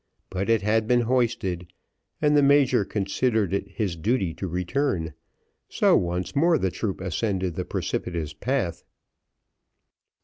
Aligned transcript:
But 0.31 0.49
it 0.49 0.63
had 0.63 0.87
been 0.87 1.01
hoisted, 1.01 1.67
and 2.23 2.35
the 2.35 2.41
major 2.41 2.83
considered 2.83 3.53
it 3.53 3.67
his 3.67 3.95
duty 3.95 4.33
to 4.33 4.47
return, 4.47 5.13
so 5.69 5.95
once 5.95 6.35
more 6.35 6.57
the 6.57 6.71
troop 6.71 6.99
ascended 6.99 7.53
the 7.53 7.65
precipitous 7.65 8.33
path. 8.33 8.83